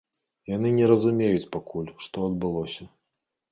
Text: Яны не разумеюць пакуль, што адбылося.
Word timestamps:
Яны 0.55 0.71
не 0.77 0.85
разумеюць 0.91 1.51
пакуль, 1.57 1.93
што 2.07 2.27
адбылося. 2.31 2.83